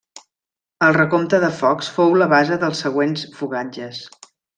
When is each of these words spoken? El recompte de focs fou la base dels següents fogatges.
El 0.85 0.95
recompte 0.95 1.39
de 1.43 1.51
focs 1.59 1.91
fou 1.97 2.15
la 2.21 2.29
base 2.35 2.57
dels 2.67 2.81
següents 2.87 3.27
fogatges. 3.41 4.01